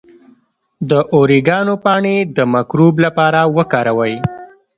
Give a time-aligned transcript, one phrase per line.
[0.89, 4.15] د اوریګانو پاڼې د مکروب لپاره وکاروئ